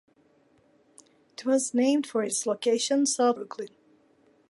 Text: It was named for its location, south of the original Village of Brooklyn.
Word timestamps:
It 1.37 1.45
was 1.45 1.75
named 1.75 2.07
for 2.07 2.23
its 2.23 2.47
location, 2.47 3.05
south 3.05 3.35
of 3.37 3.37
the 3.37 3.41
original 3.41 3.45
Village 3.49 3.69
of 3.69 3.77
Brooklyn. 3.77 3.77